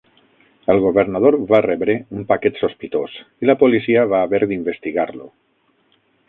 [0.73, 5.31] El governador va rebre un paquet sospitós i la policia va haver d'investigar-lo.